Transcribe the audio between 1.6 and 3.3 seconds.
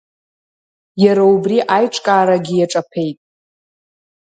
аиҿкаарагьы иаҿаԥеит.